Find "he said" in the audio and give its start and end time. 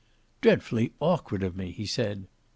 1.69-2.25